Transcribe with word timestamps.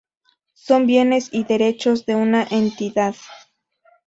Son 0.55 0.87
bienes 0.87 1.29
y 1.31 1.43
derechos 1.43 2.07
de 2.07 2.15
una 2.15 2.41
entidad. 2.49 3.15